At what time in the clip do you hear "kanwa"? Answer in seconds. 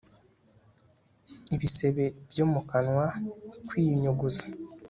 2.69-3.05